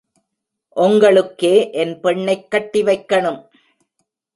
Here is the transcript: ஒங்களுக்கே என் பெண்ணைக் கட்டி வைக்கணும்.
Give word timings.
ஒங்களுக்கே 0.75 1.71
என் 1.71 1.99
பெண்ணைக் 1.99 2.51
கட்டி 2.51 2.83
வைக்கணும். 2.83 3.41